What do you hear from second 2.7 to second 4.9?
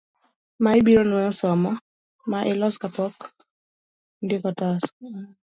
ka pok indiko otas